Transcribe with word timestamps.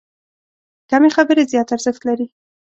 کمې 0.89 1.09
خبرې، 1.15 1.49
زیات 1.51 1.67
ارزښت 1.75 2.01
لري. 2.07 2.27